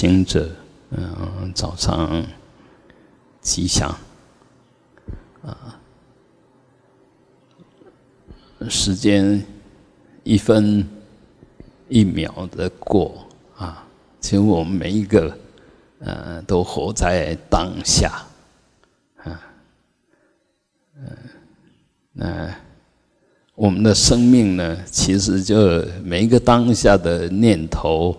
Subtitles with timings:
[0.00, 0.48] 行者，
[0.92, 2.24] 嗯，早上
[3.42, 3.94] 吉祥
[5.42, 5.78] 啊！
[8.70, 9.44] 时间
[10.24, 10.88] 一分
[11.90, 13.26] 一秒的过
[13.58, 13.86] 啊，
[14.20, 15.36] 其实我们每一个
[15.98, 18.22] 呃都活在当下
[19.22, 19.52] 啊，
[20.96, 21.16] 嗯，
[22.14, 22.54] 那
[23.54, 28.16] 我们的生命呢，其实就每一个当下的念头。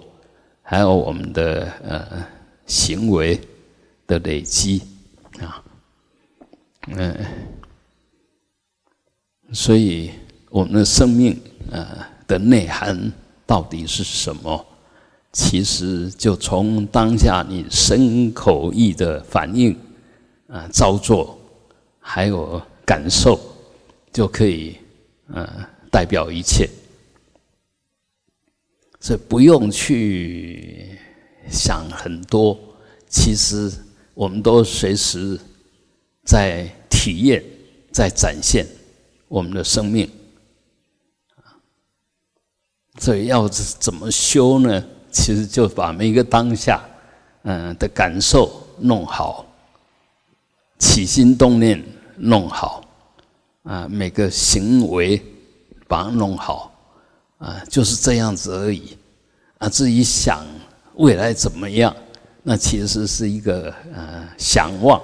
[0.71, 2.25] 还有我们的呃
[2.65, 3.37] 行为
[4.07, 4.81] 的累积
[5.41, 5.61] 啊，
[6.87, 7.13] 嗯，
[9.51, 10.11] 所以
[10.49, 11.37] 我们的生命
[11.69, 11.85] 呃
[12.25, 13.11] 的内涵
[13.45, 14.65] 到底是什么？
[15.33, 19.77] 其实就从当下你身口意的反应
[20.47, 21.37] 啊、造作，
[21.99, 23.37] 还有感受，
[24.13, 24.77] 就可以
[25.33, 25.45] 呃
[25.91, 26.69] 代表一切。
[29.01, 30.97] 所以不用去
[31.49, 32.57] 想很多，
[33.09, 33.69] 其实
[34.13, 35.37] 我们都随时
[36.23, 37.43] 在体验，
[37.91, 38.65] 在展现
[39.27, 40.07] 我们的生命。
[42.99, 44.85] 所以要怎么修呢？
[45.11, 46.79] 其实就把每一个当下，
[47.41, 49.45] 嗯的感受弄好，
[50.77, 51.83] 起心动念
[52.17, 52.83] 弄好，
[53.63, 55.19] 啊，每个行为
[55.87, 56.70] 把它弄好。
[57.41, 58.95] 啊，就是这样子而已，
[59.57, 60.45] 啊，至于想
[60.93, 61.91] 未来怎么样，
[62.43, 65.01] 那其实是一个呃想望，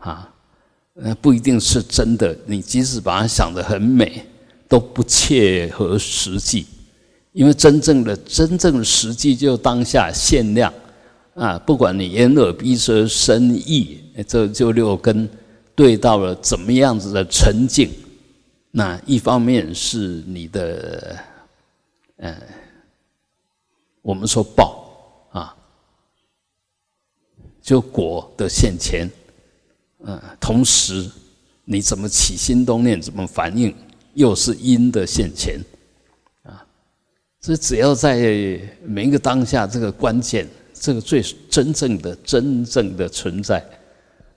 [0.00, 0.28] 啊，
[1.00, 2.36] 呃不一定是真的。
[2.44, 4.26] 你即使把它想得很美，
[4.66, 6.66] 都不切合实际，
[7.32, 10.74] 因为真正的真正的实际就当下限量，
[11.34, 15.28] 啊，不管你眼耳鼻舌身意，这就六根
[15.76, 17.88] 对到了怎么样子的沉静，
[18.72, 21.16] 那一方面是你的。
[22.22, 22.36] 嗯，
[24.02, 24.86] 我们说报
[25.32, 25.56] 啊，
[27.62, 29.08] 就果的现前，
[30.04, 31.10] 嗯，同时
[31.64, 33.74] 你怎么起心动念，怎么反应，
[34.12, 35.58] 又是因的现前，
[36.42, 36.62] 啊，
[37.40, 38.18] 这只要在
[38.84, 43.64] 每一个当下这个关键，这个最真正的真正的存在，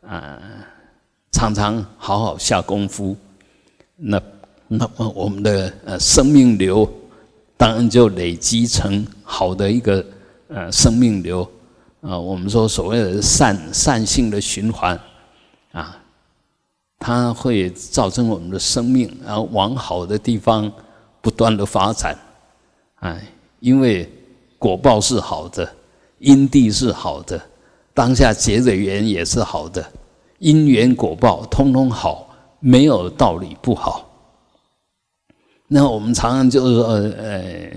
[0.08, 0.42] 啊，
[1.34, 3.14] 常常好好下功夫，
[3.98, 4.22] 那
[4.70, 6.90] 那么我们的呃生命流。
[7.56, 10.06] 当然就累积成好的一个
[10.48, 11.50] 呃生命流
[12.02, 15.00] 啊，我们说所谓的善善性的循环
[15.72, 15.98] 啊，
[17.00, 20.72] 它会造成我们的生命然后往好的地方
[21.22, 22.18] 不断的发展
[23.00, 23.22] 哎，
[23.60, 24.12] 因为
[24.58, 25.70] 果报是好的，
[26.20, 27.42] 因地是好的，
[27.94, 29.86] 当下结的缘也是好的，
[30.40, 34.10] 因缘果报通通好，没有道理不好。
[35.68, 36.86] 那我们常常就是说，
[37.18, 37.72] 呃，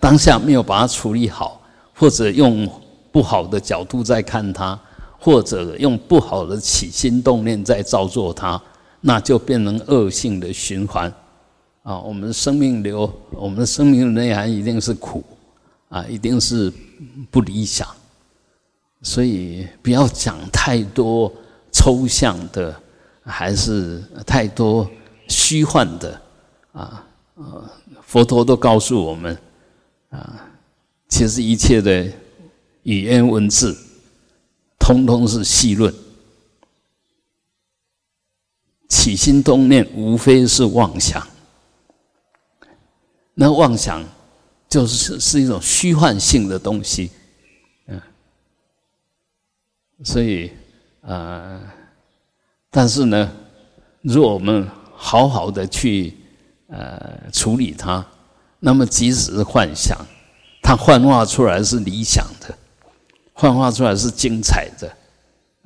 [0.00, 1.60] 当下没有把它处理好，
[1.94, 2.66] 或者用
[3.12, 4.78] 不好的角度在看它，
[5.18, 8.60] 或者用不好的起心动念在造作它，
[9.00, 11.12] 那就变成恶性的循环。
[11.82, 15.22] 啊，我们的生命流，我们的生命的内涵一定是苦，
[15.90, 16.72] 啊，一定是
[17.30, 17.86] 不理想。
[19.02, 21.30] 所以不要讲太多
[21.70, 22.74] 抽象的，
[23.22, 24.88] 还是太多
[25.28, 26.20] 虚幻的，
[26.72, 27.04] 啊。
[27.34, 27.68] 啊，
[28.00, 29.36] 佛陀都告诉我们，
[30.10, 30.48] 啊，
[31.08, 32.08] 其实一切的
[32.84, 33.76] 语言文字，
[34.78, 35.92] 通通是细论，
[38.88, 41.26] 起心动念无非是妄想，
[43.34, 44.04] 那妄想
[44.68, 47.10] 就是是一种虚幻性的东西，
[47.88, 48.00] 嗯，
[50.04, 50.52] 所以
[51.00, 51.60] 啊，
[52.70, 53.36] 但是呢，
[54.02, 56.14] 如果我们好好的去。
[56.68, 58.04] 呃，处理它，
[58.58, 59.98] 那么即使是幻想，
[60.62, 62.54] 它幻化出来是理想的，
[63.32, 64.90] 幻化出来是精彩的。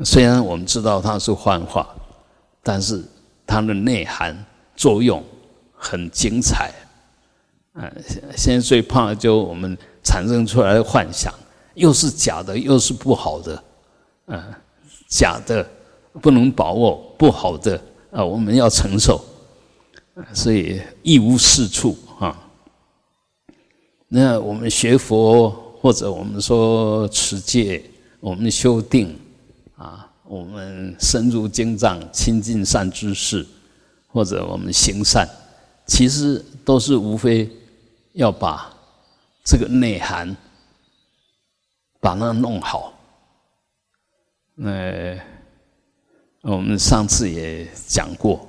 [0.04, 1.88] 虽然我们知道它是幻化，
[2.62, 3.03] 但是
[3.47, 4.36] 它的内涵
[4.75, 5.22] 作用
[5.72, 6.72] 很精彩。
[7.75, 7.91] 嗯，
[8.36, 11.32] 现在最怕就我们产生出来的幻想，
[11.75, 13.65] 又是假的，又是不好的。
[14.27, 14.42] 嗯，
[15.09, 15.65] 假的
[16.21, 17.80] 不能把握，不好的
[18.10, 19.24] 啊，我们要承受。
[20.32, 22.36] 所以一无是处啊。
[24.09, 25.50] 那我们学佛，
[25.80, 27.82] 或者我们说持戒，
[28.20, 29.16] 我们修定
[29.76, 33.47] 啊，我们深入经藏，亲近善知识，
[34.09, 35.28] 或者我们行善，
[35.86, 37.50] 其实都是无非
[38.14, 38.74] 要把
[39.44, 40.34] 这个内涵
[42.00, 42.94] 把它弄好。
[44.54, 45.21] 那
[46.41, 48.47] 我们上次也讲过。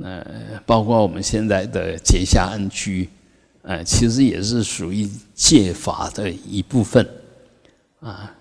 [0.00, 3.08] 呃，包括我们现在的结下安居，
[3.62, 7.06] 呃，其实也是属于戒法的一部分，
[8.00, 8.34] 啊，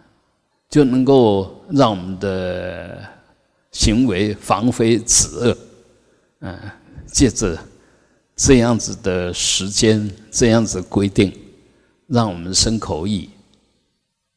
[0.70, 2.98] 就能够让我们的
[3.72, 5.58] 行为防非止恶，
[6.40, 6.58] 嗯，
[7.06, 7.58] 借着
[8.36, 11.38] 这样子的时间，这样子规定，
[12.08, 13.30] 让我们身口意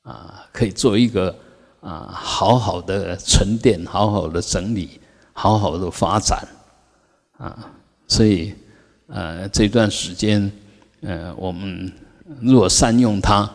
[0.02, 1.34] 啊，可以做一个
[1.80, 5.00] 啊好好的沉淀，好好的整理，
[5.32, 6.46] 好好的发展
[7.38, 7.70] 啊，
[8.06, 8.54] 所以
[9.06, 10.50] 呃这段时间，
[11.02, 11.92] 呃我们
[12.40, 13.50] 若善用它。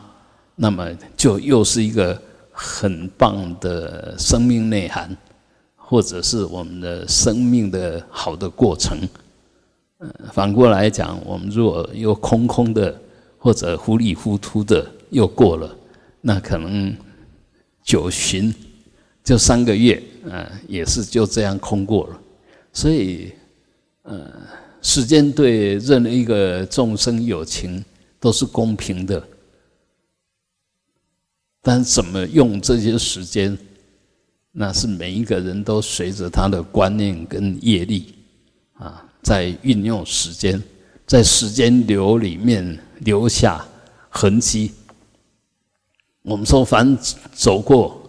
[0.61, 2.21] 那么就又是一个
[2.51, 5.15] 很棒的生命内涵，
[5.77, 8.99] 或者是我们的生命的好的过程。
[9.99, 12.93] 嗯，反过来讲，我们如果又空空的
[13.37, 15.73] 或者糊里糊涂的又过了，
[16.19, 16.93] 那可能
[17.81, 18.53] 九旬
[19.23, 22.19] 就三个月，嗯，也是就这样空过了。
[22.73, 23.31] 所以，
[24.03, 24.31] 呃，
[24.81, 27.83] 时间对任何一个众生有情
[28.19, 29.21] 都是公平的。
[31.61, 33.55] 但怎么用这些时间，
[34.51, 38.15] 那是每一个人都随着他的观念跟业力
[38.73, 40.61] 啊，在运用时间，
[41.05, 43.63] 在时间流里面留下
[44.09, 44.71] 痕迹。
[46.21, 46.97] 我们说，凡
[47.33, 48.01] 走过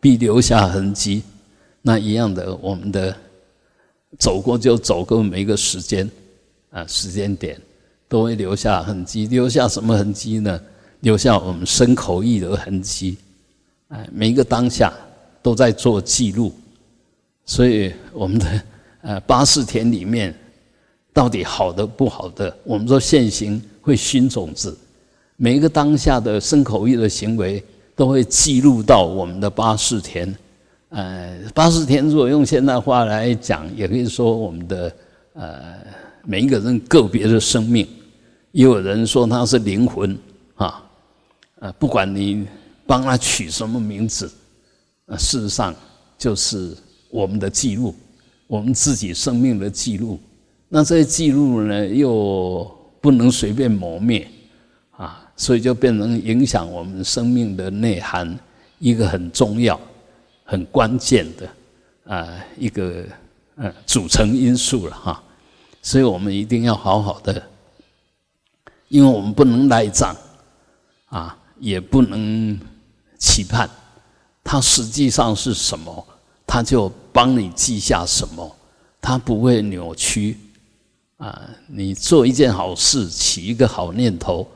[0.00, 1.22] 必留下痕迹，
[1.82, 3.16] 那一样的，我们的
[4.18, 6.10] 走过就走过每一个时间
[6.70, 7.60] 啊，时间点
[8.08, 9.26] 都会留下痕迹。
[9.26, 10.60] 留下什么痕迹呢？
[11.00, 13.18] 留下我们身口意的痕迹，
[13.88, 14.92] 哎，每一个当下
[15.42, 16.52] 都在做记录，
[17.44, 18.62] 所以我们的
[19.02, 20.34] 呃八四田里面
[21.12, 24.76] 到底好的不好的，我们说现行会熏种子，
[25.36, 27.62] 每一个当下的身口意的行为
[27.94, 30.34] 都会记录到我们的八四田，
[30.90, 34.92] 呃，八十天如果用现代话来讲，也可以说我们的
[35.34, 35.74] 呃
[36.24, 37.86] 每一个人个别的生命，
[38.52, 40.16] 也有人说它是灵魂
[40.54, 40.82] 啊。
[41.58, 42.46] 呃，不管你
[42.86, 44.30] 帮他取什么名字，
[45.06, 45.74] 呃，事实上
[46.16, 46.76] 就是
[47.10, 47.94] 我们的记录，
[48.46, 50.20] 我们自己生命的记录。
[50.68, 54.28] 那这些记录呢，又不能随便磨灭，
[54.90, 58.38] 啊，所以就变成影响我们生命的内涵
[58.78, 59.80] 一个很重要、
[60.46, 63.04] 很关键的啊一个
[63.56, 65.22] 呃组成因素了哈。
[65.82, 67.46] 所以我们一定要好好的，
[68.88, 70.16] 因为我们不能赖账
[71.10, 71.36] 啊。
[71.58, 72.60] 也不能
[73.16, 73.66] 期盼，
[74.44, 76.06] 它实际上是什么，
[76.46, 78.56] 他就帮你记下什么，
[79.00, 80.38] 他不会扭曲
[81.16, 81.48] 啊。
[81.66, 84.46] 你做一件好事，起一个好念头，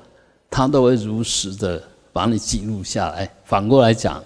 [0.50, 1.82] 他都会如实的
[2.12, 3.26] 把你记录下来。
[3.46, 4.22] 反过来讲，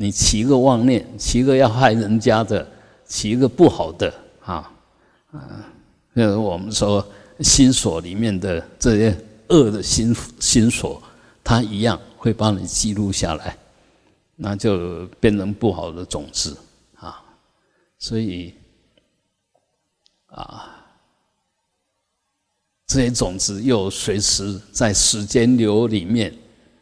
[0.00, 2.64] 你起一个妄念，起一个要害人家的，
[3.04, 4.14] 起一个不好的
[4.44, 4.70] 啊，
[5.32, 5.40] 嗯，
[6.12, 7.04] 那我们说
[7.40, 9.18] 心锁里面的这些
[9.48, 11.02] 恶的心心锁，
[11.42, 12.00] 它一样。
[12.20, 13.56] 会帮你记录下来，
[14.34, 16.58] 那就变成不好的种子
[16.96, 17.22] 啊！
[17.96, 18.52] 所以
[20.26, 20.84] 啊，
[22.88, 26.34] 这些种子又随时在时间流里面，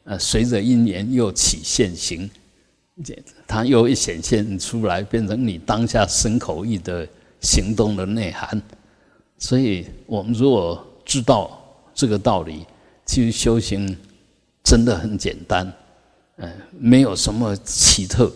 [0.05, 2.29] 呃，随着因缘又起现行，
[3.47, 7.07] 它又一显现出来，变成你当下身口意的
[7.41, 8.61] 行动的内涵。
[9.39, 11.59] 所以我们如果知道
[11.95, 12.67] 这个道理，
[13.05, 13.97] 其实修行。
[14.69, 15.73] 真的很简单，
[16.39, 18.33] 嗯，没有什么奇特，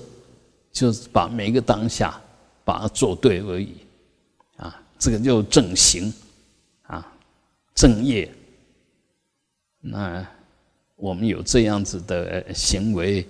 [0.71, 2.21] 就是把每一个当下
[2.65, 3.75] 把它做对而已，
[4.57, 6.15] 啊，这个就正行，
[6.83, 7.05] 啊，
[7.75, 8.33] 正业。
[9.81, 10.25] 那
[10.95, 13.27] 我们有这样子的行为，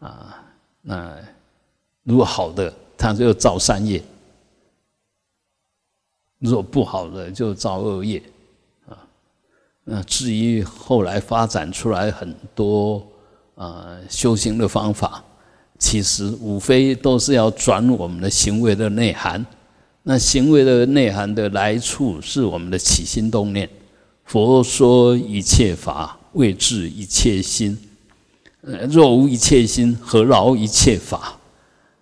[0.00, 0.44] 啊，
[0.82, 1.16] 那
[2.02, 4.00] 如果好的，他就造善业；
[6.38, 8.22] 如果不好的，就造恶业。
[8.88, 8.98] 啊
[9.84, 13.04] 那至于后来发展出来很多
[13.54, 15.24] 啊修行的方法，
[15.78, 19.44] 其实无非都是要转我们的行为的内涵。
[20.04, 23.68] 那行为的内涵的来处是我们的起心动念。
[24.24, 27.76] 佛说一切法为治一切心，
[28.62, 31.36] 若无一切心，何劳一切法？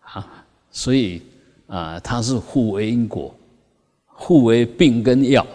[0.00, 1.23] 啊，所以
[1.67, 3.35] 啊，它是互为因果，
[4.07, 5.47] 互为病跟药。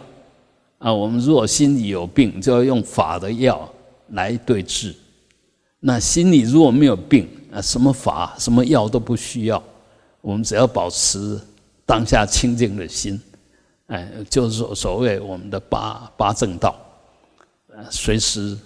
[0.79, 3.71] 啊，我们如果心里有病，就要用法的药
[4.09, 4.93] 来对治；
[5.79, 9.62] 那心里如果没有病，啊，什么法、什么药都不需要。
[10.21, 11.39] 我们只要保持
[11.85, 13.21] 当下清净的心，
[13.88, 16.75] 哎，就是所所谓我们的八八正道，
[17.67, 18.57] 呃，随时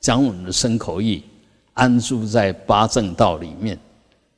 [0.00, 1.22] 将我们的身口意
[1.76, 3.78] 安住在八正道里面，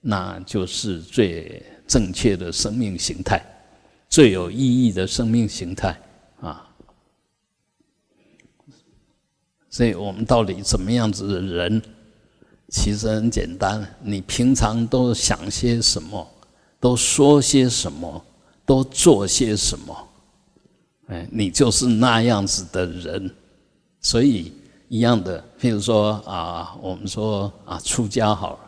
[0.00, 3.40] 那就是最正确的生命形态，
[4.08, 5.96] 最有意义的生命形态
[6.40, 6.68] 啊。
[9.70, 11.80] 所以我们到底怎么样子的人，
[12.70, 16.28] 其实很简单，你平常都想些什么，
[16.80, 18.24] 都说些什么，
[18.66, 20.08] 都做些什么，
[21.06, 23.30] 哎，你就是那样子的人。
[24.00, 24.52] 所以
[24.88, 28.58] 一样的，譬如说啊，我们说啊，出家好了。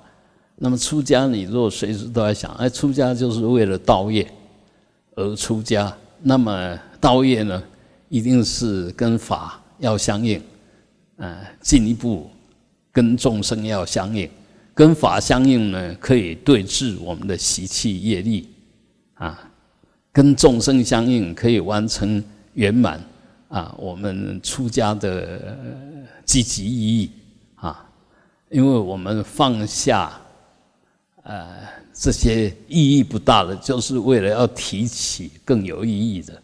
[0.56, 4.28] 那么出家，你如果随时都在想，哎，出家就是为了道业
[5.14, 5.92] 而出家。
[6.23, 7.62] 那么道业呢，
[8.09, 10.42] 一定是跟法要相应，
[11.16, 12.28] 呃，进一步
[12.92, 14.28] 跟众生要相应。
[14.75, 18.49] 跟法相应呢，可以对治我们的习气业力
[19.14, 19.38] 啊；
[20.12, 22.23] 跟众生相应，可以完成
[22.54, 23.00] 圆满
[23.50, 23.75] 啊。
[23.76, 25.54] 我们出家的
[26.25, 27.11] 积极意义
[27.57, 27.87] 啊，
[28.49, 30.19] 因为我们放下。
[31.23, 31.54] 呃，
[31.92, 36.42] 这些意义不大的，就是为了要提起更有意义的。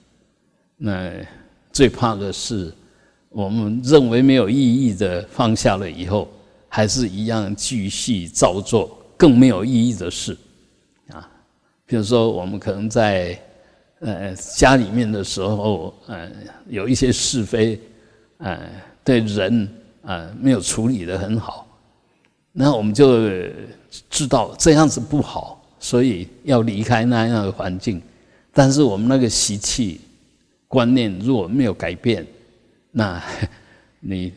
[0.76, 1.10] 那
[1.72, 2.72] 最怕的是，
[3.30, 6.28] 我们认为没有意义的放下了以后，
[6.68, 10.36] 还是一样继续照做更没有意义的事
[11.08, 11.26] 啊。
[11.86, 13.36] 比如说，我们可能在
[14.00, 16.30] 呃家里面的时候，呃
[16.68, 17.80] 有一些是非，
[18.38, 18.60] 呃
[19.04, 19.68] 对人
[20.02, 21.66] 啊没有处理的很好，
[22.52, 23.28] 那我们就。
[24.10, 28.02] 知道这样子不好，所以要离开那样的环境。
[28.52, 30.02] 但是我们那个习气
[30.68, 32.26] 观念如果没有改变，
[32.90, 33.22] 那
[34.00, 34.34] 你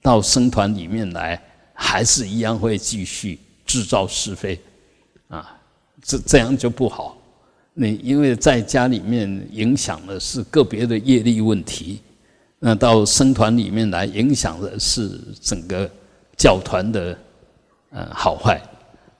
[0.00, 1.38] 到僧团里面来，
[1.74, 4.58] 还是一样会继续制造是非
[5.28, 5.60] 啊，
[6.00, 7.18] 这这样就不好。
[7.74, 12.02] 你因为在家里面影响的是个别的业力问题，
[12.58, 15.90] 那到僧团里面来影响的是整个
[16.36, 17.18] 教团的
[17.90, 18.60] 呃好坏。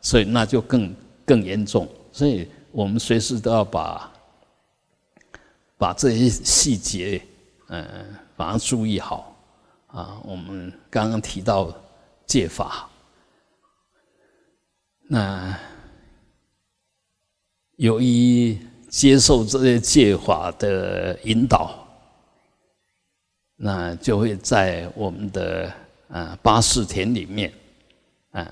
[0.05, 0.93] 所以那就更
[1.25, 4.13] 更严重，所以我们随时都要把
[5.79, 7.23] 把这些细节，
[7.69, 7.87] 嗯，
[8.35, 9.33] 把它注意好
[9.87, 10.19] 啊。
[10.25, 11.73] 我们刚刚提到
[12.27, 12.91] 戒法，
[15.07, 15.57] 那
[17.83, 18.57] 由于
[18.89, 21.85] 接受这些戒法的引导，
[23.57, 25.69] 那就会在我们的
[26.07, 27.53] 啊八识田里面，
[28.31, 28.49] 啊。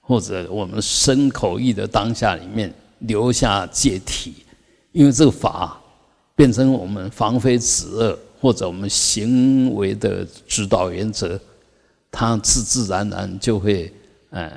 [0.00, 4.36] 或者我们身口意的当下里面留下戒体，
[4.92, 5.78] 因为这个法
[6.34, 11.38] 变成我们防非止恶或者我们行为的指导原则，
[12.10, 13.92] 它自自然然就会
[14.30, 14.50] 呃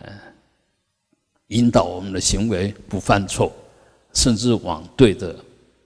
[1.47, 3.51] 引导我们的行为不犯错，
[4.13, 5.35] 甚至往对的、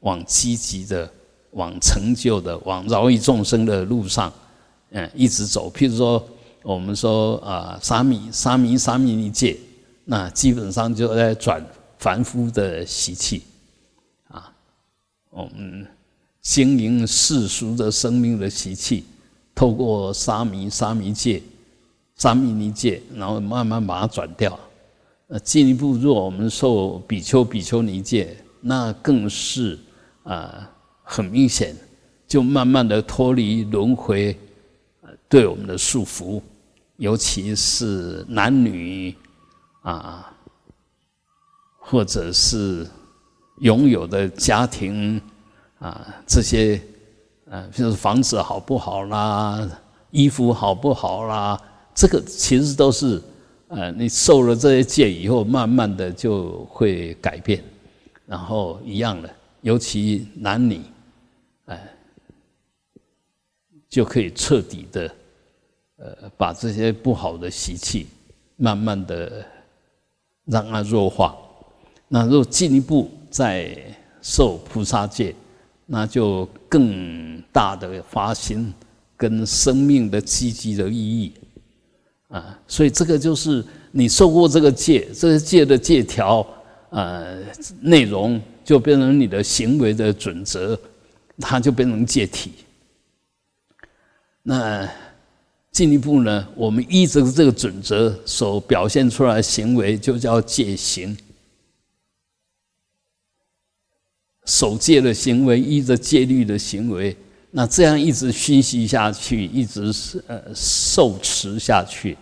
[0.02, 1.10] 往积极的、
[1.52, 4.32] 往成就的、往饶益众生的路上，
[4.92, 5.72] 嗯，一直走。
[5.72, 6.26] 譬如说。
[6.66, 9.56] 我们说啊，沙弥、沙弥、沙弥尼戒，
[10.06, 11.64] 那基本上就在转
[12.00, 13.44] 凡夫的习气
[14.30, 14.52] 啊。
[15.30, 15.86] 我们
[16.42, 19.06] 经营世俗的生命的习气，
[19.54, 21.44] 透过沙弥、沙弥戒、
[22.16, 24.60] 沙弥尼戒，然后慢慢把它转掉。
[25.36, 29.78] 那进一步，如果我们受比丘、比丘尼戒，那更是
[30.24, 30.72] 啊，
[31.04, 31.76] 很明显，
[32.26, 34.34] 就慢慢的脱离轮回
[35.28, 36.42] 对我们的束缚。
[36.96, 39.14] 尤其是男女
[39.82, 40.34] 啊，
[41.80, 42.88] 或者是
[43.60, 45.22] 拥有的家庭
[45.80, 46.82] 啊，这些
[47.50, 49.70] 呃，就是房子好不好啦，
[50.12, 51.62] 衣服好不好啦，
[51.94, 53.22] 这个其实都是
[53.68, 57.64] 呃，你受了这些戒以后，慢慢的就会改变，
[58.26, 59.30] 然后一样的，
[59.62, 60.82] 尤其男女，
[61.66, 61.94] 哎，
[63.90, 65.12] 就可以彻底的。
[65.98, 68.08] 呃，把这些不好的习气，
[68.58, 69.46] 慢慢的
[70.44, 71.34] 让它弱化。
[72.10, 73.78] 那若进一步再
[74.22, 75.34] 受菩萨戒，
[75.86, 78.74] 那就更大的发心
[79.16, 81.32] 跟生命的积极的意义
[82.28, 82.60] 啊。
[82.68, 86.46] 所以这个就是你受过这个戒，这个戒的戒条，
[86.90, 87.44] 呃，
[87.82, 90.80] 内容就变成你的行为的准则，
[91.40, 92.52] 它就变成戒体。
[94.44, 94.90] 那。
[95.72, 101.18] 进一步呢，我们依着这个准则所表现出来行为，就叫戒行。
[104.46, 107.14] 守戒的行为，依着戒律的行为，
[107.58, 112.18] 那这样一直熏习下去，一直是呃受持下去，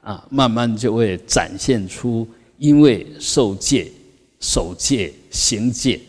[0.00, 2.24] 啊，慢慢就会展现出
[2.56, 3.90] 因为受戒、
[4.38, 6.00] 守戒、行戒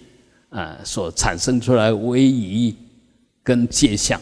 [0.50, 2.76] 啊所产生出来威仪
[3.42, 4.22] 跟戒相，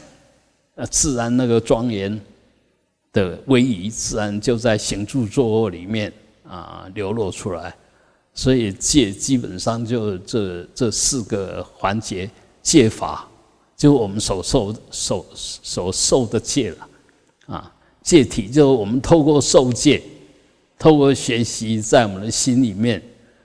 [0.76, 2.18] 呃，自然那个庄严。
[3.12, 6.12] 的威仪自然就在行住坐卧里面
[6.46, 7.74] 啊流露出来，
[8.34, 12.30] 所以戒基本上就这这四个环节，
[12.62, 13.26] 戒法
[13.77, 16.88] 就我们所受受所受的戒了
[17.48, 20.01] 啊，戒体就我们透过受戒
[20.79, 23.01] 透过学习，在我们的心里面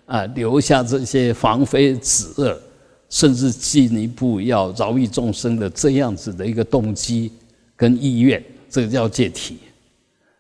[0.06, 2.60] 啊，留下这些防非止恶，
[3.08, 7.32] 甚至进一步要饶益众生的这样子的一个动机
[7.76, 9.58] 跟意愿，这个叫戒体。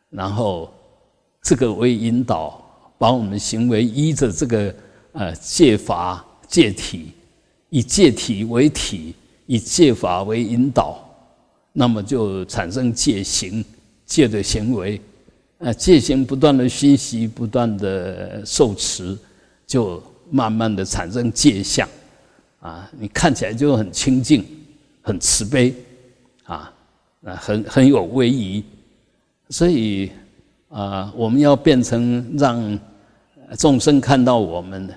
[0.08, 0.72] 然后
[1.42, 2.60] 这个为引导，
[2.98, 4.74] 把我们行为依着这个
[5.12, 7.12] 呃戒法戒体，
[7.68, 9.14] 以戒体为体，
[9.50, 11.04] 以戒法为引导，
[11.72, 13.64] 那么就产生戒行
[14.06, 15.00] 戒的行为。
[15.58, 19.18] 呃，戒行不断的熏习，不断的受持，
[19.66, 21.88] 就慢慢的产生戒相，
[22.60, 24.46] 啊，你看起来就很清净，
[25.02, 25.74] 很慈悲，
[26.44, 26.72] 啊，
[27.24, 28.62] 啊，很很有威仪，
[29.48, 30.12] 所以
[30.68, 32.78] 啊，我们要变成让
[33.58, 34.88] 众生看到我们，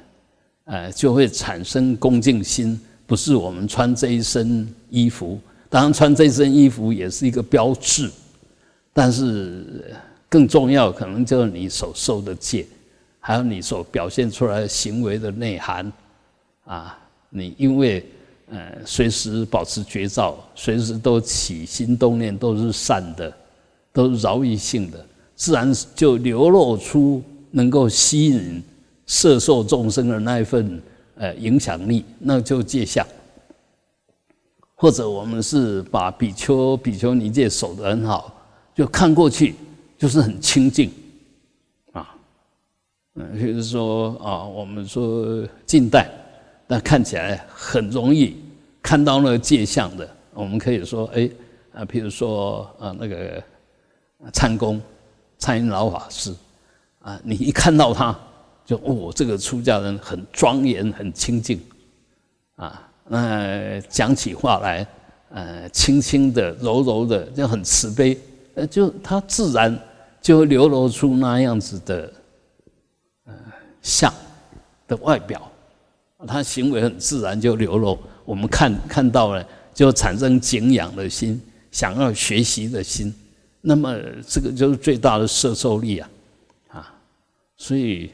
[0.66, 8.10] 呃，就会产生恭敬心，不是我们穿这一身衣服，当然穿这身衣服也是一个标志，
[8.94, 9.94] 但是。
[10.30, 12.66] 更重要，可能就是你所受的戒，
[13.20, 15.94] 还有你所表现出来行为的内涵，
[16.66, 16.98] 啊，
[17.30, 18.04] 你因为
[18.50, 23.32] 呃随时保持觉照，随时都起心动念都是善的，
[23.92, 25.06] 都是饶益性的，
[25.36, 28.60] 自然就流露出能够吸引
[29.06, 30.82] 色受众生的那一份
[31.16, 33.06] 呃影响力，那就戒相。
[34.76, 38.34] 或者我们是把比丘、比丘尼戒守得很好，
[38.76, 39.56] 就看过去。
[39.96, 40.92] 就是很清净，
[41.94, 42.14] 啊，
[43.16, 46.12] 嗯，比如说啊，我们说近代，
[46.68, 48.36] 但看起来很容易
[48.82, 51.30] 看到那个界相的，我们可以说，哎，
[51.74, 53.42] 啊，比如说啊，那个
[54.34, 54.82] 禅公、
[55.40, 56.36] 禅云老法师，
[57.00, 58.20] 啊，你一看到他，
[58.66, 61.60] 就哦，这个出家人很庄严、很清净，
[62.56, 64.88] 啊，那讲起话来，
[65.30, 68.18] 呃，轻轻的、柔柔的，就很慈悲，
[68.56, 69.80] 呃，就他自然。
[70.24, 72.14] 就流露出那样子的，
[73.26, 73.34] 呃，
[73.82, 74.10] 相
[74.88, 75.52] 的外表，
[76.26, 83.14] 他行为很自然就流露，我们看看到了，就产生敬仰的心，想要学习的心，
[83.60, 83.94] 那么
[84.26, 86.10] 这个就是最大的摄受力啊，
[86.70, 86.96] 啊，
[87.58, 88.10] 所以，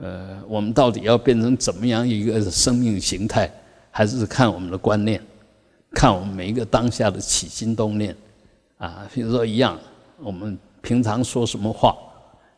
[0.00, 3.50] 呃，我们到底要变成怎么样一个生命形态，
[3.90, 5.20] 还是看我们的观念，
[5.92, 8.16] 看我们每一个当下的起心动念，
[8.78, 9.78] 啊，比如说一样，
[10.22, 10.58] 我们。
[10.82, 11.94] 平常说什么话，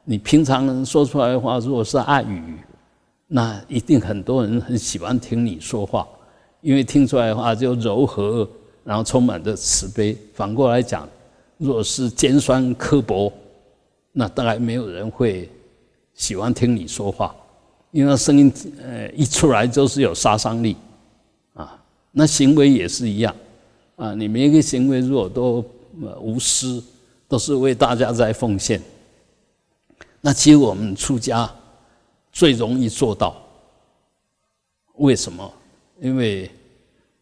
[0.05, 2.55] 你平常说出来的话，如果是爱语，
[3.27, 6.07] 那一定很多人很喜欢听你说话，
[6.61, 8.49] 因为听出来的话就柔和，
[8.85, 10.17] 然后充满着慈悲。
[10.35, 11.09] 反过来讲，
[11.59, 13.33] 如果是尖酸刻薄，
[14.13, 15.51] 那当然没有人会
[16.15, 17.35] 喜欢听你说话，
[17.91, 20.77] 因为声音呃一出来就是有杀伤力
[21.55, 21.83] 啊。
[22.11, 23.35] 那行为也是一样
[23.97, 25.65] 啊，你每一个行为如果都
[26.21, 26.83] 无私。
[27.29, 28.79] 都是为大家在奉献。
[30.21, 31.51] 那其实我们出家
[32.31, 33.35] 最容易做到，
[34.97, 35.51] 为什么？
[35.99, 36.51] 因为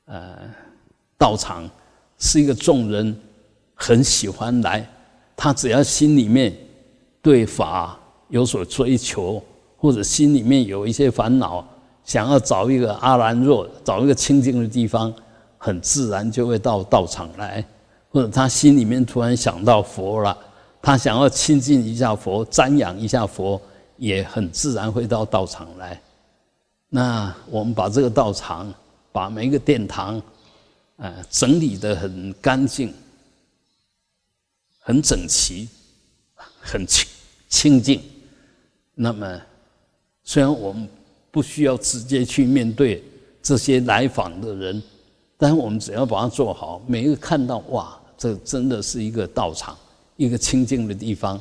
[0.06, 0.52] 呃，
[1.16, 1.70] 道场
[2.18, 3.16] 是一个众人
[3.72, 4.84] 很喜欢来，
[5.36, 6.52] 他只要心里面
[7.22, 7.96] 对法
[8.30, 9.42] 有所追求，
[9.76, 11.64] 或者心里面有一些烦恼，
[12.04, 15.12] 想要找一个阿兰若，找一个清净的地方，
[15.58, 17.64] 很自然就会到道场来。
[18.12, 20.36] 或者他心里面突然想到佛了，
[20.82, 23.60] 他想要亲近一下佛，瞻仰一下佛，
[23.98, 26.00] 也很自然会到道场来。
[26.88, 28.74] 那我们把这个道场，
[29.12, 30.20] 把每一个殿堂，
[30.96, 32.92] 呃，整理的很干净、
[34.80, 35.68] 很整齐、
[36.60, 37.06] 很清
[37.48, 38.02] 清净。
[39.02, 39.40] 那么，
[40.22, 40.86] 虽然我们
[41.30, 43.02] 不需要直接去面对
[43.40, 44.82] 这些来访的人，
[45.38, 47.96] 但我们只要把它做好，每一个看到哇。
[48.18, 49.74] 这真的是一个道场，
[50.18, 51.40] 一个清净的地方，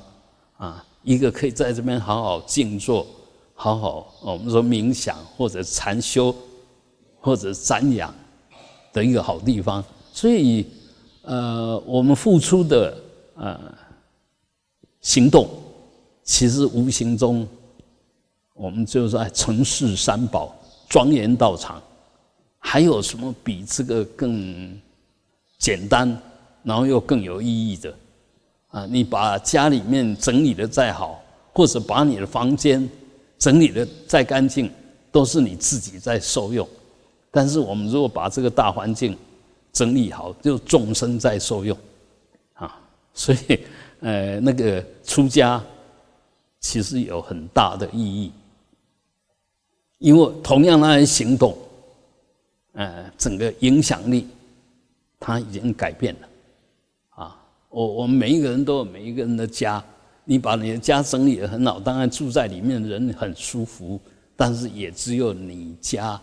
[0.56, 3.06] 啊，一个可以在这边好好静坐，
[3.54, 6.34] 好好我们说冥想或者禅修，
[7.20, 8.16] 或者瞻仰
[8.94, 9.84] 的一个好地方。
[10.14, 10.66] 所以，
[11.24, 12.98] 呃，我们付出的
[13.36, 13.60] 呃
[15.02, 15.50] 行动，
[16.30, 17.46] 其实无形中，
[18.54, 20.56] 我们就是在城市三宝
[20.88, 21.82] 庄严道场，
[22.60, 24.80] 还有什么比这个更
[25.58, 26.16] 简单？
[26.62, 27.96] 然后又更有意义的，
[28.68, 31.20] 啊，你把家里面整理的再好，
[31.52, 32.88] 或者把你的房间
[33.40, 34.72] 整理的再干净，
[35.12, 36.68] 都是你自己在受用。
[37.32, 39.18] 但是我们如果把这个大环境
[39.74, 41.76] 整理好，就众生在受用，
[42.54, 42.80] 啊，
[43.16, 43.60] 所以，
[44.02, 45.60] 呃，那个出家
[46.60, 48.32] 其实有很大的意义，
[49.98, 51.58] 因为同样那些行动，
[52.74, 54.28] 呃，整个影响力，
[55.20, 56.28] 它已经改变了。
[57.10, 59.84] 啊我我们每一个人都有每一个人的家，
[60.26, 64.00] 你把你的家整理得很好，当然住在里面的人很舒服，
[64.36, 66.20] 但是也只有你家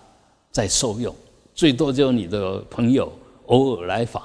[0.50, 1.14] 在受用，
[1.54, 3.12] 最多就你的朋友
[3.46, 4.22] 偶尔来访。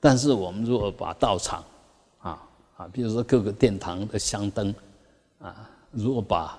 [0.00, 1.64] 但是我们如果把道场
[2.18, 2.42] 啊
[2.76, 4.74] 啊，比如说各个殿堂的香灯
[5.42, 6.58] 啊，如果把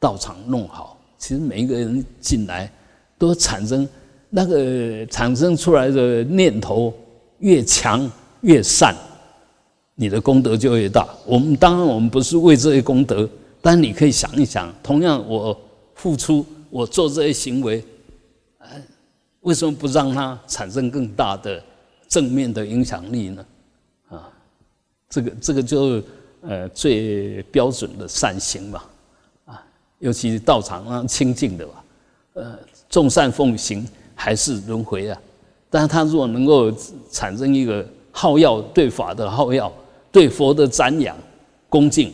[0.00, 2.70] 道场弄好，其实每一个人进来
[3.18, 3.86] 都产生
[4.30, 6.94] 那个产生出来的念头
[7.40, 8.94] 越强越善。
[9.94, 11.06] 你的功德就越大。
[11.26, 13.28] 我们当然，我们不是为这些功德，
[13.60, 15.56] 但你可以想一想，同样我
[15.94, 17.84] 付出，我做这些行为，
[18.58, 18.82] 哎，
[19.42, 21.62] 为什么不让它产生更大的
[22.08, 23.46] 正面的影响力呢？
[24.08, 24.28] 啊，
[25.10, 26.02] 这个这个就
[26.42, 28.82] 呃最标准的善行嘛，
[29.46, 29.64] 啊，
[29.98, 31.84] 尤其是道场啊清净的吧，
[32.34, 35.20] 呃，众善奉行还是轮回啊，
[35.70, 36.70] 但是他如果能够
[37.10, 39.72] 产生一个好药对法的好药。
[40.12, 41.16] 对佛的瞻仰、
[41.70, 42.12] 恭敬，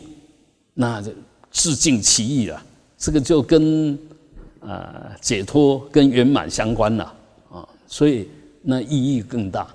[0.73, 1.11] 那就
[1.51, 2.63] 致敬其意了。
[2.97, 3.99] 这个就跟
[4.61, 7.03] 啊解脱、跟圆满相关了
[7.51, 8.29] 啊，所以
[8.61, 9.67] 那意义更大。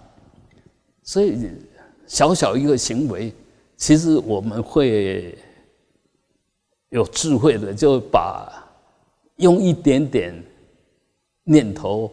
[1.02, 1.38] 所以
[2.06, 3.30] 小小一个行为，
[3.76, 5.36] 其实我们会
[6.90, 8.64] 有智慧的，就把
[9.36, 10.34] 用一点点
[11.42, 12.10] 念头、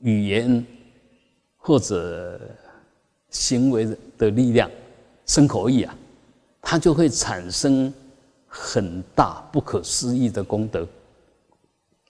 [0.00, 0.64] 语言
[1.56, 2.40] 或者
[3.30, 4.70] 行为的力量。
[5.26, 5.96] 生口意啊，
[6.60, 7.92] 它就会产生
[8.48, 10.84] 很大不可思议的功德。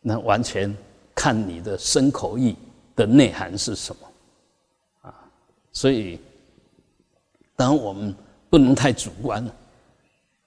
[0.00, 0.74] 那完全
[1.14, 2.56] 看你的生口意
[2.96, 4.08] 的内涵是什么
[5.02, 5.14] 啊？
[5.70, 6.18] 所以，
[7.54, 8.14] 当我们
[8.50, 9.54] 不能太主观了。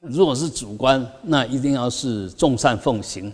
[0.02, 3.34] 如果是主观，那一定要是众善奉行。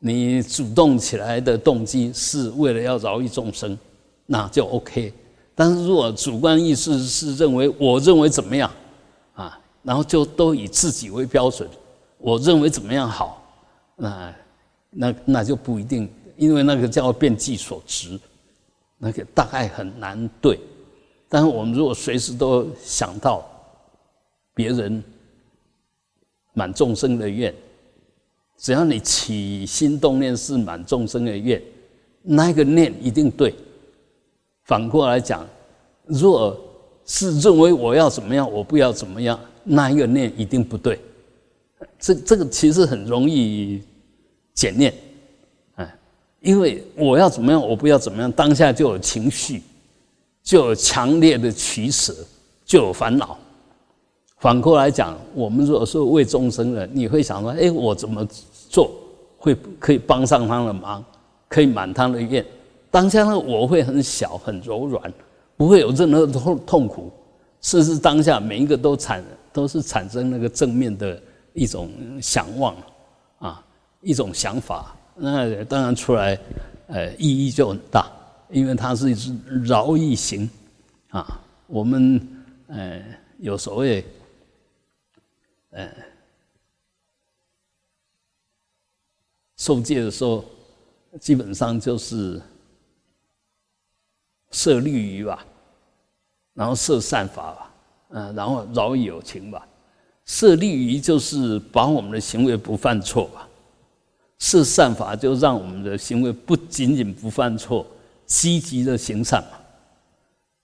[0.00, 3.78] 你主动起来的动机是为了要饶益众生，
[4.26, 5.12] 那就 OK。
[5.54, 8.70] 但是如果主观意识是认为我认为怎么样
[9.34, 11.68] 啊，然后就都以自己为标准，
[12.16, 13.42] 我认为怎么样好，
[13.96, 14.34] 那
[14.90, 18.18] 那那就不一定，因为那个叫变计所值，
[18.98, 20.58] 那个大概很难对。
[21.28, 23.44] 但是我们如果随时都想到
[24.58, 25.00] 别人
[26.52, 27.54] 满众生的愿，
[28.56, 31.62] 只要你起心动念是满众生的愿，
[32.22, 33.54] 那个念一定对。
[34.64, 35.46] 反过来讲，
[36.06, 36.58] 若
[37.06, 40.98] 是认为我要怎么样，我不要怎么样，那一个念一定不对。
[42.00, 43.80] 这这个其实很容易
[44.54, 44.92] 检验，
[45.76, 45.96] 哎，
[46.40, 49.62] 因为我要怎么样，我不要怎么样，当下就有情绪，
[50.42, 52.12] 就有强烈的取舍，
[52.64, 53.38] 就有烦恼。
[54.38, 58.26] 反过来讲，我们如果是为众生的，你会想说，哎，我怎么
[58.68, 58.90] 做
[59.36, 61.04] 会可以帮上他的忙，
[61.48, 62.44] 可以满他的愿。
[62.90, 65.12] 当下呢，我会很小很柔软，
[65.56, 67.10] 不会有任何痛痛苦，
[67.60, 69.22] 甚至当下每一个都产
[69.52, 71.20] 都是产生那个正面的
[71.52, 71.90] 一种
[72.22, 72.76] 想望
[73.40, 73.64] 啊，
[74.00, 76.38] 一种想法，那当然出来，
[76.86, 78.06] 呃，意义就很大，
[78.50, 80.48] 因为它是一只饶益行
[81.10, 81.40] 啊。
[81.66, 82.20] 我们
[82.68, 83.02] 呃
[83.40, 84.04] 有所谓，
[85.70, 85.90] 嗯，
[89.56, 90.44] 受戒的时候，
[91.20, 92.40] 基本上就是。
[94.50, 95.44] 设律仪吧，
[96.54, 97.74] 然后设善法吧，
[98.08, 99.68] 嗯，然后饶有情吧。
[100.24, 103.46] 设律仪就是把我们的行为不犯错吧，
[104.38, 107.86] 设善法就让我们的行为不仅仅不犯错，
[108.24, 109.58] 积极的行善嘛。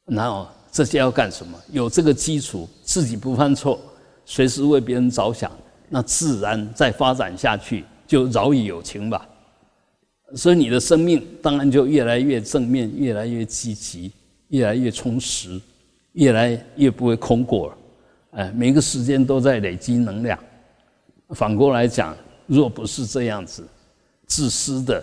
[0.06, 1.60] 然后这些要干什么？
[1.70, 3.78] 有这个基础，自己不犯错，
[4.24, 5.50] 随时为别人着想，
[5.88, 9.28] 那自然再发展下去就饶以有情吧。
[10.34, 14.10] 所以你的生命当然就越来越正面，越来越积极，
[14.48, 15.60] 越来越充实，
[16.12, 17.78] 越来越不会空过了。
[18.32, 20.36] 哎，每个时间都在累积能量。
[21.30, 23.64] 反过来讲，若不是这样子，
[24.26, 25.02] 自私的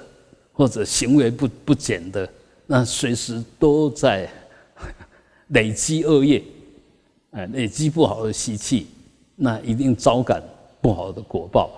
[0.51, 2.27] 或者行为不不检的，
[2.67, 4.29] 那随时都在
[5.49, 6.43] 累积恶业，
[7.31, 8.87] 哎，累积不好的习气，
[9.43, 10.41] 那一定招感
[10.79, 11.69] 不好的果报。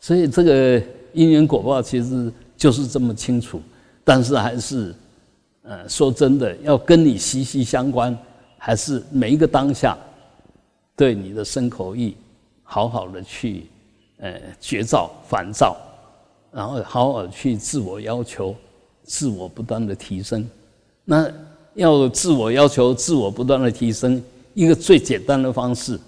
[0.00, 2.32] 所以这个因缘果报其实。
[2.58, 3.60] 就是这么清楚，
[4.02, 4.94] 但是还是，
[5.60, 8.16] 呃，说真的，要跟你息息相关，
[8.56, 9.94] 还是每一个当下，
[10.96, 12.16] 对你的身口意，
[12.62, 13.66] 好好的去，
[14.20, 15.76] 呃，觉照、反照，
[16.50, 18.56] 然后好好去自我要求，
[19.02, 20.48] 自我不断的提升。
[21.04, 21.30] 那
[21.74, 24.20] 要自我要求、自我不断的提升，
[24.54, 26.00] 一个最简单的方式，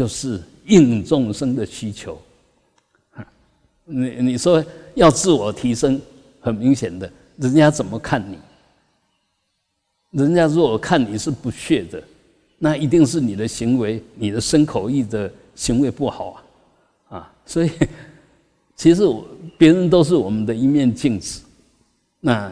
[0.00, 2.18] 就是应众生的需求。
[3.84, 6.00] 你你说要自我提升，
[6.40, 8.38] 很明显的，人家怎么看你？
[10.18, 12.02] 人家如果看你是不屑的，
[12.56, 16.42] 那一定是你的行为、你的身口意的行为不好
[17.10, 17.70] 啊，啊，所以
[18.74, 19.02] 其实
[19.58, 21.42] 别人都是我们的一面镜子，
[22.20, 22.50] 那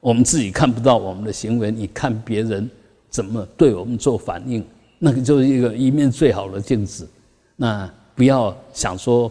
[0.00, 2.70] 我们自己看不到我们的行为，你看别人
[3.10, 4.64] 怎么对我们做反应，
[4.98, 7.08] 那个就是一个一面最好的镜子。
[7.56, 9.30] 那不要想说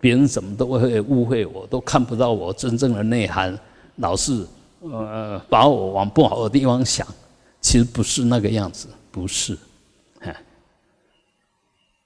[0.00, 3.58] 别人怎么都会误会我，都看不到我真正的内涵，
[3.96, 4.46] 老是
[4.80, 7.06] 呃把我往不好的地方想，
[7.60, 9.58] 其实不是那个样子，不是。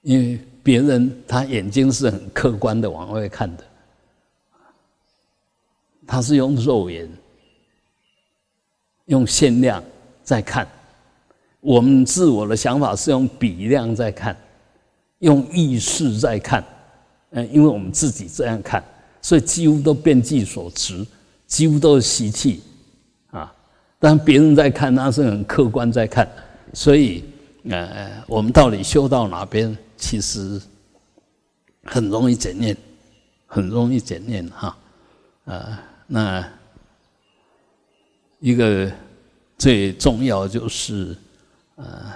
[0.01, 3.63] 因为别人他眼睛是很客观的往外看的，
[6.05, 7.09] 他是用肉眼、
[9.05, 9.81] 用限量
[10.21, 10.67] 在看；
[11.63, 14.35] 我们自我的想法是用比量在看，
[15.19, 16.61] 用意识在看。
[17.29, 18.83] 嗯，因为我们自己这样看，
[19.21, 21.03] 所以几乎都变计所值，
[21.47, 22.61] 几乎都是习气
[23.31, 23.51] 啊。
[23.97, 26.29] 但别人在看，那是很客观在看，
[26.73, 27.23] 所以
[27.69, 29.75] 呃，我们到底修到哪边？
[29.95, 30.61] 其实
[31.85, 32.75] 很容易检验，
[33.47, 34.77] 很容易检验哈，
[35.45, 36.45] 啊，那
[38.41, 38.91] 一个
[39.57, 41.15] 最重要就是
[41.75, 42.13] 呃，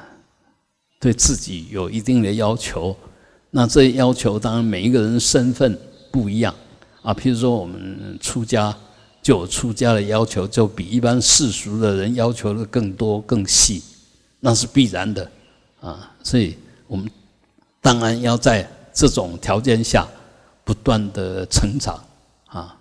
[0.99, 2.95] 对自己有一定的要求。
[3.49, 5.79] 那这要求当然每一个人身份
[6.11, 6.53] 不一样
[7.01, 8.75] 啊，譬如说我们出家
[9.21, 13.83] 就有出家的要求，就比一般世俗的人要求的更多更细，
[14.39, 15.31] 那是必然的
[15.81, 17.09] 啊，所以我们。
[17.79, 20.05] 当然要在这种条件下
[20.65, 21.97] 不断的成长
[22.47, 22.75] 啊，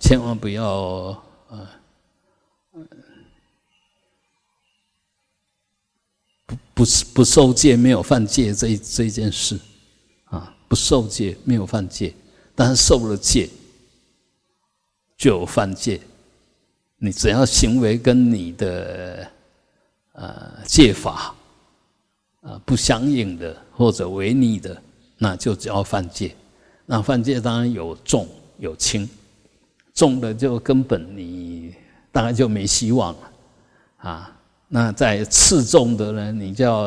[0.00, 0.64] 千万不要
[1.50, 1.68] 呃
[6.52, 9.58] 不不是不受戒没有犯戒这这一件事
[10.24, 12.12] 啊，不受戒没有犯戒，
[12.54, 13.48] 但是受了戒
[15.16, 16.00] 就有犯戒。
[16.98, 19.26] 你只要行为跟你的
[20.12, 21.34] 呃戒法。
[22.42, 24.82] 啊，不相应的或者违逆的，
[25.16, 26.34] 那就叫犯戒。
[26.84, 29.08] 那犯戒当然有重有轻，
[29.94, 31.72] 重的就根本你
[32.10, 33.32] 大概就没希望了
[33.98, 34.40] 啊。
[34.74, 36.78] 那在次重的呢，你就要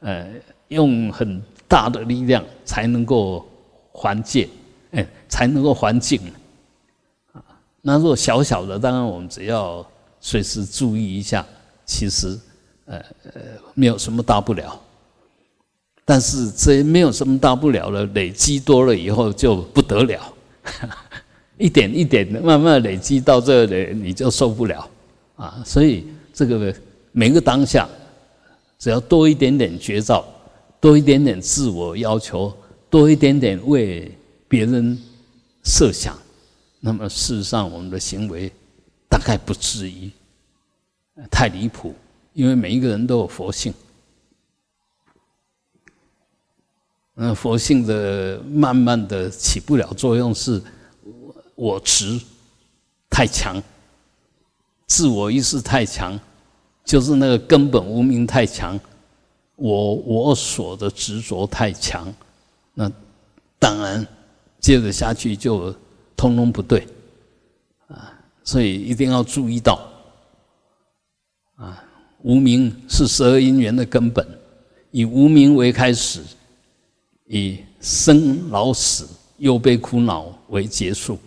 [0.00, 0.28] 呃
[0.68, 3.48] 用很大的力量才能够
[3.92, 4.46] 还戒，
[4.90, 6.20] 哎，才能够还境
[7.32, 7.40] 啊。
[7.80, 9.82] 那如果小小的，当然我们只要
[10.20, 11.44] 随时注意一下，
[11.86, 12.38] 其实。
[12.90, 12.96] 呃
[13.34, 13.42] 呃，
[13.74, 14.80] 没有什么大不了，
[16.06, 20.34] 但是这没有什么大不了的，累积多了以后就不得了，
[21.58, 24.88] 一点一点的慢慢累积到这里，你就受不了
[25.36, 25.62] 啊！
[25.66, 26.74] 所以这个
[27.12, 27.88] 每个当下，
[28.78, 30.24] 只要多一点点觉照，
[30.80, 32.56] 多一点点自我要求，
[32.88, 34.10] 多一点点为
[34.48, 34.96] 别人
[35.64, 36.16] 设想，
[36.80, 38.52] 那么事实上我们的行为
[39.08, 40.10] 大概不至于
[41.30, 41.94] 太离谱。
[42.34, 43.74] 因为每一个人都有佛性，
[47.14, 50.62] 那佛性的慢慢的起不了作用，是
[51.56, 52.20] 我执
[53.10, 53.60] 太强，
[54.86, 56.16] 自我意识太强，
[56.88, 58.80] 就是那个根本无名太强，
[59.56, 62.10] 我我所的执着太强，
[62.72, 62.90] 那
[63.58, 64.06] 当然
[64.58, 65.70] 接着下去就
[66.16, 66.86] 通通不对
[67.88, 68.10] 啊，
[68.42, 69.86] 所以一定要注意到
[71.56, 71.84] 啊。
[72.22, 74.26] 无名是十二因缘的根本，
[74.90, 76.22] 以无名为开始，
[77.26, 81.18] 以生老死忧悲苦恼为结束，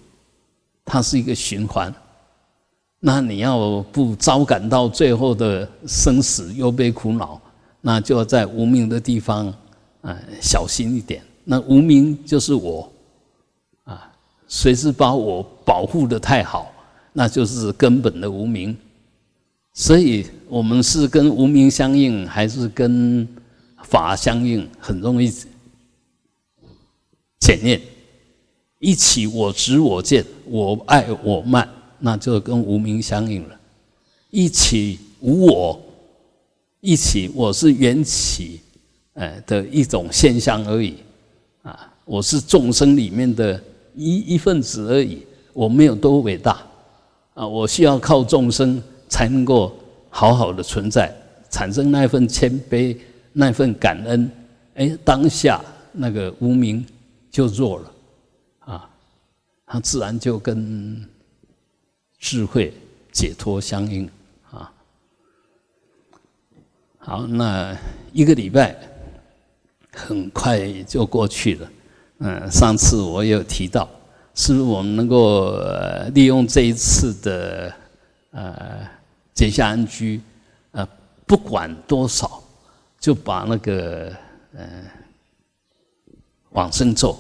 [0.84, 1.94] 它是一个循环。
[3.04, 7.42] 那你要不招感到最后的生死又悲苦恼，
[7.82, 9.52] 那就要在无名的地方
[10.02, 11.24] 啊小心一点。
[11.44, 12.88] 那无名就是我
[13.86, 14.12] 啊，
[14.48, 16.72] 随时把我保护的太好，
[17.12, 18.78] 那就是根本的无名。
[19.74, 23.28] 所以，我们是跟无名相应，还是跟
[23.84, 24.70] 法相应？
[24.80, 25.32] 很容易
[27.40, 27.82] 检验。
[28.78, 31.68] 一起我执我见，我爱我慢，
[32.02, 33.58] 那就跟无名相应了。
[34.30, 35.82] 一起无我，
[36.82, 38.60] 一起我是缘起，
[39.14, 40.98] 哎的一种现象而已。
[41.62, 43.58] 啊，我是众生里面的
[43.96, 46.62] 一一份子而已，我没有多伟大。
[47.34, 48.84] 啊，我需要靠众生。
[49.12, 49.78] 才能够
[50.10, 51.14] 好好的存在，
[51.50, 52.96] 产生那份谦卑，
[53.34, 54.32] 那份感恩。
[54.76, 55.62] 哎，当下
[55.92, 56.86] 那个无名
[57.30, 57.92] 就弱了，
[58.60, 58.90] 啊，
[59.66, 61.06] 它自然就跟
[62.22, 62.74] 智慧
[63.12, 64.10] 解脱相应
[64.50, 64.72] 啊。
[67.00, 67.76] 好，那
[68.14, 68.74] 一个礼拜
[69.92, 71.72] 很快就过去了。
[72.20, 73.90] 嗯，上次我有提到，
[74.36, 75.60] 是不是我们能够
[76.14, 77.74] 利用这一次的
[78.32, 78.90] 呃。
[79.34, 80.22] 结下安居，
[80.72, 80.88] 呃，
[81.26, 82.44] 不管多少，
[83.00, 84.14] 就把那个
[84.54, 84.84] 呃
[86.52, 87.18] 往生咒，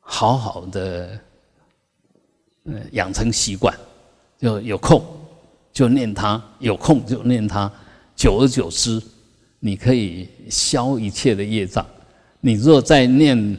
[0.00, 1.18] 好好的，
[2.64, 3.74] 嗯，养成习惯，
[4.38, 5.02] 就有空
[5.72, 7.70] 就念它，有空就念它，
[8.14, 9.02] 久而久之，
[9.60, 11.84] 你可以消一切的业障。
[12.40, 13.56] 你若在念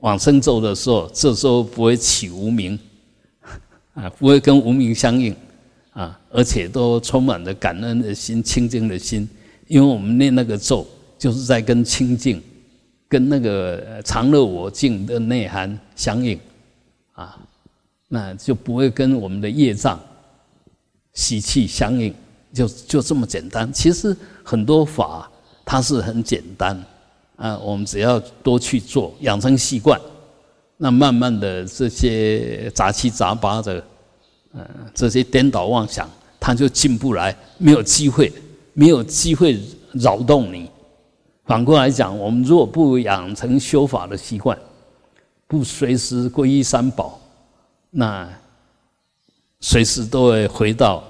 [0.00, 2.78] 往生咒的时候，这时候不会起无名，
[3.94, 5.34] 啊，不会跟无名相应，
[5.92, 9.28] 啊，而且都充满着感恩的心、清净的心，
[9.68, 10.86] 因为我们念那个咒，
[11.18, 12.42] 就是在跟清净。
[13.08, 16.40] 跟那个常乐我净的内涵相应，
[17.12, 17.38] 啊，
[18.14, 19.98] 那就不会跟我们的业障
[21.14, 22.14] 习气相应，
[22.52, 23.72] 就就这么简单。
[23.72, 25.30] 其实很多法
[25.64, 26.78] 它是很简单，
[27.36, 29.98] 啊，我们只要多去做，养成习惯，
[30.76, 33.82] 那慢慢的这些杂七杂八的，
[34.52, 36.06] 嗯，这些颠倒妄想，
[36.38, 38.30] 它就进不来，没有机会，
[38.74, 39.58] 没有机会
[39.94, 40.68] 扰动你。
[41.46, 44.58] 反过来讲，我们如果不养成修法的习惯，
[45.46, 47.18] 不随时皈依三宝，
[47.94, 48.26] 那
[49.60, 51.04] 随时都会回到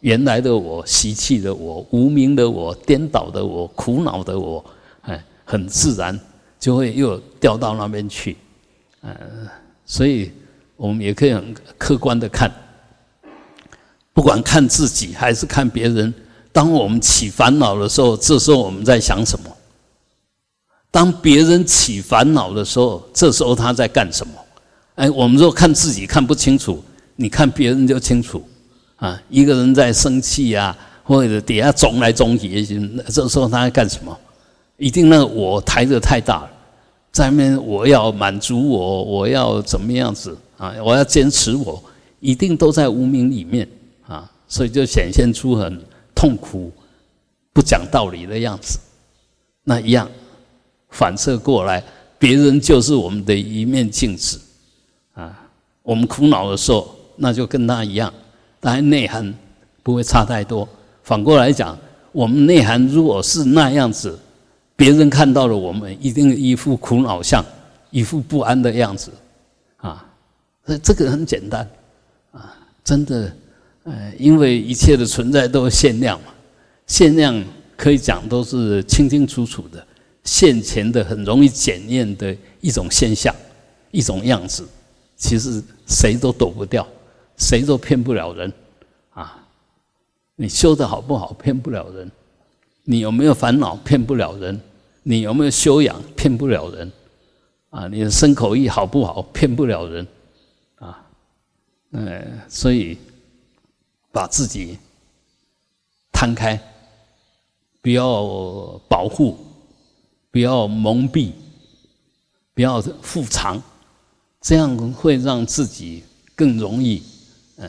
[0.00, 4.64] 原来的我、习气的我、无名的我、颠倒的我、苦恼的我，
[5.02, 6.18] 哎，很自然
[6.58, 8.36] 就会又掉到那边去。
[9.02, 9.14] 嗯，
[9.84, 10.32] 所以
[10.76, 12.52] 我们也可以很客观的看，
[14.12, 16.12] 不管看自己还是看别人，
[16.50, 19.56] 当我们起烦恼的时候，这时候我们在想什么？
[20.90, 24.34] 当别人起烦恼的时候，这时候他在干什么？
[24.96, 26.82] 哎，我们若看自己看不清楚，
[27.16, 28.42] 你看别人就清楚
[28.96, 29.22] 啊。
[29.28, 32.48] 一个人在生气呀，或者底下肿来肿去，
[32.94, 34.16] 那这时候他在干什么？
[34.78, 36.50] 一定那个我抬得太大了，
[37.12, 40.74] 在面我要满足我，我要怎么样子啊？
[40.82, 41.82] 我要坚持我，
[42.20, 43.68] 一定都在无名里面
[44.06, 45.78] 啊，所以就显现出很
[46.14, 46.72] 痛苦、
[47.52, 48.78] 不讲道理的样子，
[49.62, 50.08] 那一样。
[50.88, 51.84] 反射过来，
[52.18, 54.40] 别人就是我们的一面镜子，
[55.86, 58.12] 我们苦恼的时候，那就跟他一样，
[58.58, 59.32] 当然内涵
[59.84, 60.68] 不会差太多。
[61.04, 61.78] 反过来讲，
[62.10, 64.18] 我们内涵如果是那样子，
[64.74, 67.44] 别人看到了我们，一定一副苦恼相，
[67.92, 69.12] 一副不安的样子，
[69.76, 70.04] 啊，
[70.66, 71.70] 所以这个很简单，
[72.32, 73.32] 啊，真的，
[73.84, 76.32] 呃，因为一切的存在都是限量嘛，
[76.88, 77.40] 限量
[77.76, 79.86] 可以讲都是清清楚楚的。
[80.24, 83.32] 现前的很容易检验的一种现象，
[83.92, 84.66] 一种样子，
[85.16, 86.86] 其实谁都躲不掉，
[87.36, 88.52] 谁都骗不了人，
[89.10, 89.44] 啊，
[90.36, 92.10] 你修的好不好骗不了人，
[92.84, 94.60] 你有没有烦恼骗不了人，
[95.02, 96.92] 你有没有修养骗不了人，
[97.70, 100.06] 啊，你的身口意好不好骗不了人，
[100.76, 101.06] 啊，
[101.90, 102.96] 呃，所以
[104.12, 104.78] 把自己
[106.12, 106.60] 摊开，
[107.82, 108.22] 不要
[108.88, 109.36] 保护。
[110.28, 111.32] 不要蒙蔽，
[112.52, 113.58] 不要复藏，
[114.46, 116.04] 这样会让自己
[116.36, 117.02] 更容易
[117.56, 117.68] 嗯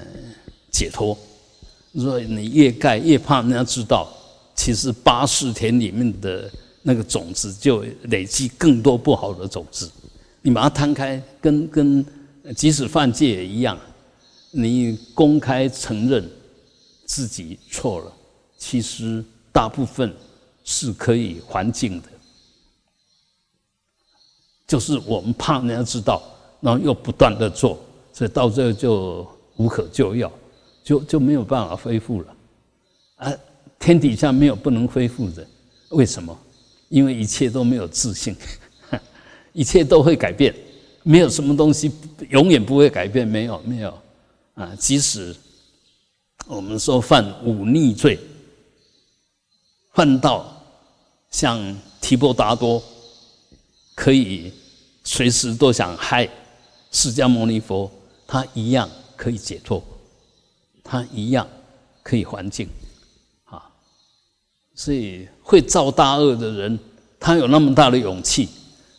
[0.69, 1.17] 解脱。
[1.91, 4.07] 如果你越盖越怕人家知道，
[4.55, 6.47] 其实八世田里面的
[6.83, 9.91] 那个种子就累积更多不好的种子。
[10.43, 12.05] 你把它摊开，跟跟
[12.55, 13.75] 即使犯戒也一样，
[14.51, 16.29] 你公开承认
[17.07, 18.13] 自己错了，
[18.55, 20.13] 其实大部分
[20.63, 22.07] 是可以还境的。
[24.67, 26.21] 就是我们怕人家知道，
[26.59, 27.77] 然后又不断的做，
[28.13, 30.31] 所以到最后就无可救药，
[30.83, 32.35] 就就没有办法恢复了。
[33.17, 33.33] 啊，
[33.79, 35.45] 天底下没有不能恢复的，
[35.89, 36.37] 为什么？
[36.89, 38.35] 因为一切都没有自信，
[39.53, 40.55] 一切都会改变，
[41.03, 41.91] 没有什么东西
[42.29, 43.93] 永远不会改变，没有没有
[44.55, 44.75] 啊！
[44.79, 45.35] 即使
[46.47, 48.19] 我们说犯忤逆罪，
[49.93, 50.45] 犯到
[51.29, 52.83] 像提婆达多。
[53.95, 54.53] 可以
[55.03, 56.29] 随时都想害
[56.99, 57.91] 释迦牟尼佛，
[58.25, 59.83] 他一样可以解脱，
[60.83, 61.47] 他一样
[62.01, 62.67] 可以还境，
[63.45, 63.69] 啊！
[64.73, 66.79] 所以会造大恶的人，
[67.19, 68.49] 他有那么大的勇气，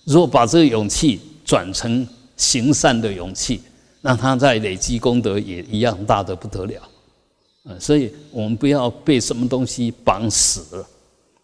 [0.04, 3.60] 如果把这个勇气转成行善的勇气，
[4.00, 6.80] 那他在累积功德也一样大的不得了。
[7.64, 7.74] 啊！
[7.80, 10.88] 所以我们不要被什么东西绑死了，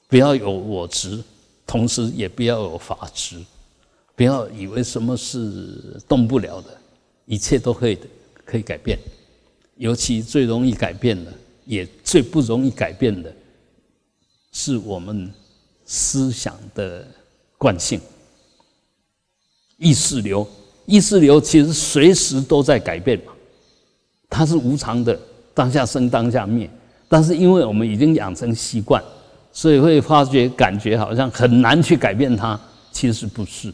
[0.06, 1.20] 不要有我执。
[1.66, 3.42] 同时也不要有法执，
[4.16, 6.68] 不要以为什么是动不了的，
[7.26, 7.98] 一切都可以
[8.44, 8.98] 可以改变。
[9.76, 11.32] 尤其最容易改变的，
[11.64, 13.32] 也最不容易改变的，
[14.52, 15.32] 是我们
[15.84, 17.06] 思想的
[17.58, 18.00] 惯性。
[19.78, 20.46] 意识流，
[20.86, 23.32] 意识流其实随时都在改变嘛，
[24.30, 25.18] 它是无常的，
[25.52, 26.70] 当下生当下灭。
[27.08, 29.02] 但是因为我们已经养成习惯。
[29.56, 32.60] 所以会发觉感觉好像很难去改变它，
[32.90, 33.72] 其实不是，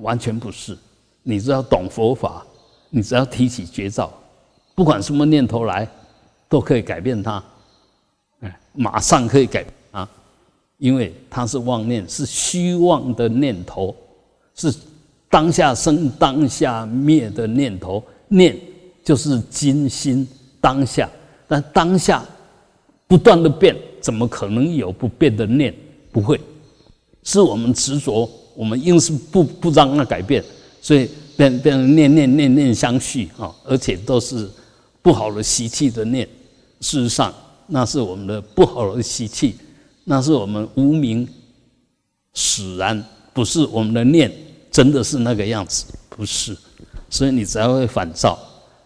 [0.00, 0.76] 完全不是。
[1.22, 2.44] 你只要懂佛法，
[2.90, 4.12] 你只要提起绝招，
[4.74, 5.88] 不管什么念头来，
[6.48, 7.42] 都可以改变它，
[8.40, 10.08] 哎，马上可以改啊，
[10.78, 13.94] 因为它是妄念，是虚妄的念头，
[14.54, 14.74] 是
[15.30, 18.02] 当下生当下灭的念头。
[18.28, 18.58] 念
[19.04, 20.26] 就是今心
[20.60, 21.08] 当下，
[21.46, 22.24] 但当下
[23.06, 25.74] 不断的变，怎么可能有不变的念？
[26.10, 26.40] 不会，
[27.22, 30.42] 是我们执着，我们硬是不不让它改变。
[30.80, 34.50] 所以变变成念念念念相续啊，而且都是
[35.00, 36.28] 不好的习气的念。
[36.80, 37.32] 事实上，
[37.68, 39.56] 那是我们的不好的习气，
[40.02, 41.28] 那是我们无名
[42.34, 44.32] 使然，不是我们的念
[44.72, 46.56] 真的是那个样子，不是。
[47.08, 48.38] 所以你才会反照，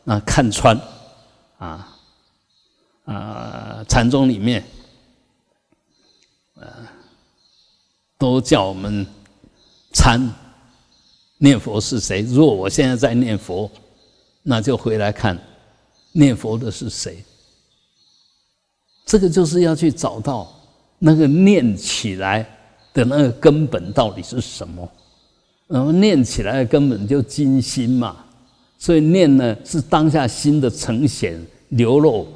[0.05, 0.79] 那看穿
[1.57, 1.97] 啊
[3.07, 4.63] 啊禅宗里面
[6.57, 6.93] 啊
[8.19, 9.07] 都叫我们
[9.97, 10.21] 参。
[11.39, 12.23] 念佛是谁？
[12.23, 13.71] 如果我现在在念佛，
[14.43, 15.39] 那就回来看
[16.13, 17.23] 念佛的是谁。
[19.05, 20.51] 这个就是要去找到
[20.99, 22.47] 那个念起来
[22.95, 24.89] 的那个根本到底是什么。
[25.69, 28.17] 然后念起来的根本就金心嘛，
[28.79, 31.39] 所以念呢是当下心的呈现
[31.69, 32.27] 流露。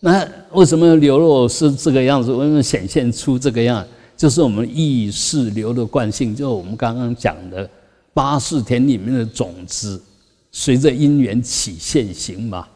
[0.00, 2.30] 那为什么流露是这个样子？
[2.32, 3.82] 为什么显现出这个样？
[4.16, 7.68] 就是我们意识流的惯性，就是我们刚刚讲的。
[8.14, 10.02] 八世田里面的种子，
[10.50, 12.66] 随着因缘起现行嘛。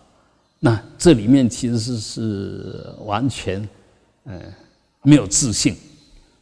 [0.58, 3.66] 那这里面其实是是完全，
[4.26, 4.38] 嗯，
[5.00, 5.74] 没有自信。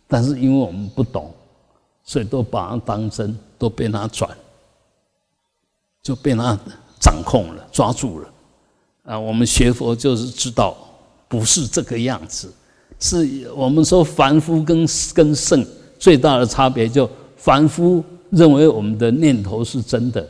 [0.09, 1.32] 但是因为我们不懂，
[2.03, 4.36] 所以都把它当真，都被它转，
[6.03, 6.59] 就被它
[6.99, 8.28] 掌控了，抓住了。
[9.05, 10.76] 啊，我们学佛就是知道，
[11.28, 12.53] 不是这个样子。
[12.99, 15.64] 是我们说凡夫跟跟圣
[15.99, 18.05] 最大的差别，就凡夫。
[18.30, 20.28] 认为我们的念头是真的，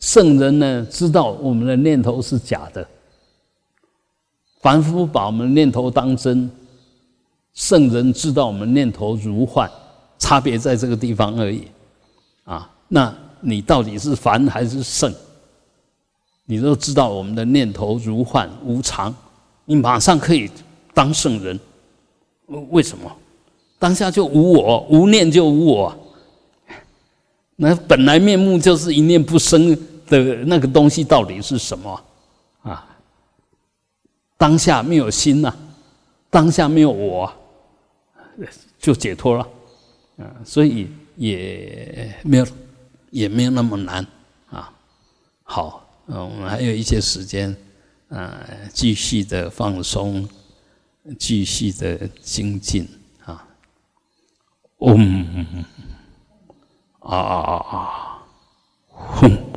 [0.00, 2.84] 圣人呢知道我们的念头是假的。
[4.60, 6.50] 凡夫把我们念头当真，
[7.54, 9.70] 圣人知道我们念头如幻，
[10.18, 11.68] 差别在这个地方而已。
[12.42, 15.14] 啊，那你到底是凡还是圣？
[16.46, 19.14] 你都知道我们的念头如幻无常，
[19.64, 20.50] 你马上可以
[20.92, 21.56] 当圣人。
[22.46, 23.10] 为什么？
[23.78, 25.98] 当下就无我，无念就无我。
[27.56, 29.70] 那本来面目就是一念不生
[30.06, 32.00] 的那个东西，到底是什么
[32.62, 32.88] 啊？
[34.36, 35.54] 当下没有心呐，
[36.30, 37.32] 当下没有我，
[38.78, 39.48] 就解脱了
[40.18, 40.26] 啊！
[40.44, 42.46] 所以也没有，
[43.10, 44.04] 也没有那么难
[44.50, 44.72] 啊。
[45.44, 47.56] 好，嗯，我们还有一些时间，
[48.08, 48.40] 啊，
[48.72, 50.28] 继续的放松，
[51.18, 52.88] 继续的精进
[53.24, 53.46] 啊。
[54.78, 55.46] 嗡。
[57.00, 58.22] 啊啊啊啊！
[58.88, 59.51] 哼。